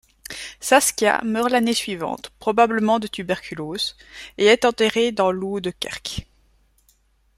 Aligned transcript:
Saskia 0.59 1.21
meurt 1.23 1.51
l'année 1.51 1.75
suivante, 1.75 2.31
probablement 2.39 2.97
de 2.97 3.05
tuberculose, 3.05 3.95
et 4.39 4.45
est 4.47 4.65
enterrée 4.65 5.11
dans 5.11 5.31
la 5.31 5.37
Oude 5.37 5.73
Kerk. 5.79 6.25